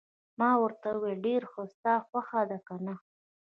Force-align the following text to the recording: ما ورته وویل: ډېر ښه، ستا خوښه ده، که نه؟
ما 0.39 0.51
ورته 0.61 0.87
وویل: 0.93 1.19
ډېر 1.27 1.41
ښه، 1.51 1.63
ستا 1.73 1.93
خوښه 2.07 2.41
ده، 2.49 2.57
که 2.67 2.75
نه؟ 2.85 2.95